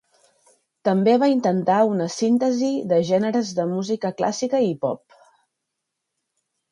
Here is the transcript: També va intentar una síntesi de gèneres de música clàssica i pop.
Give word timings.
També 0.87 1.11
va 1.23 1.27
intentar 1.33 1.75
una 1.89 2.07
síntesi 2.13 2.69
de 2.91 2.99
gèneres 3.11 3.51
de 3.59 3.65
música 3.73 4.11
clàssica 4.23 4.63
i 4.69 4.73
pop. 4.87 5.21